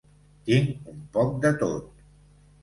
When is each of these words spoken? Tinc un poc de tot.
Tinc 0.47 0.87
un 0.93 1.03
poc 1.19 1.37
de 1.45 1.53
tot. 1.65 2.03